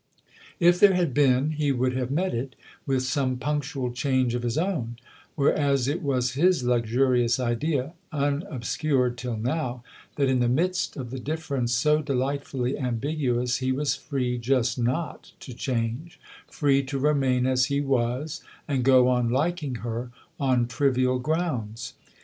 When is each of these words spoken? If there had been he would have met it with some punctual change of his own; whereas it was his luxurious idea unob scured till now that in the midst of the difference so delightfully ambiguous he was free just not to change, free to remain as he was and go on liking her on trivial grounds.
If 0.59 0.79
there 0.79 0.95
had 0.95 1.13
been 1.13 1.51
he 1.51 1.71
would 1.71 1.93
have 1.95 2.09
met 2.09 2.33
it 2.33 2.55
with 2.87 3.03
some 3.03 3.37
punctual 3.37 3.91
change 3.91 4.33
of 4.33 4.41
his 4.41 4.57
own; 4.57 4.95
whereas 5.35 5.87
it 5.87 6.01
was 6.01 6.31
his 6.31 6.63
luxurious 6.63 7.39
idea 7.39 7.93
unob 8.11 8.61
scured 8.63 9.15
till 9.15 9.37
now 9.37 9.83
that 10.15 10.27
in 10.27 10.39
the 10.39 10.49
midst 10.49 10.97
of 10.97 11.11
the 11.11 11.19
difference 11.19 11.71
so 11.75 12.01
delightfully 12.01 12.79
ambiguous 12.79 13.57
he 13.57 13.71
was 13.71 13.93
free 13.93 14.39
just 14.39 14.79
not 14.79 15.33
to 15.41 15.53
change, 15.53 16.19
free 16.47 16.81
to 16.81 16.97
remain 16.97 17.45
as 17.45 17.65
he 17.67 17.79
was 17.79 18.41
and 18.67 18.83
go 18.83 19.07
on 19.07 19.29
liking 19.29 19.75
her 19.85 20.09
on 20.39 20.67
trivial 20.67 21.19
grounds. 21.19 21.93